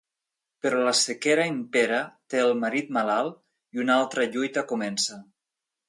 [0.65, 2.01] Però la sequera impera,
[2.35, 3.39] té el marit malalt
[3.79, 5.25] i una altra lluita comença.